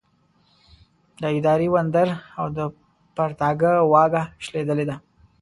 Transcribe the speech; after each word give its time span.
د 1.21 1.23
اداري 1.37 1.67
وندر 1.75 2.07
او 2.39 2.45
د 2.57 2.59
پرتاګه 3.15 3.71
واګه 3.91 4.23
شلېدلې 4.45 4.85
ده. 4.89 4.95